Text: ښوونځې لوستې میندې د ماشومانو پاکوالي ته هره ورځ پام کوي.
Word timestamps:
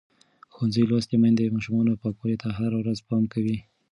ښوونځې 0.53 0.83
لوستې 0.89 1.15
میندې 1.21 1.43
د 1.47 1.51
ماشومانو 1.55 1.99
پاکوالي 2.01 2.37
ته 2.41 2.47
هره 2.57 2.77
ورځ 2.81 2.99
پام 3.09 3.23
کوي. 3.33 3.57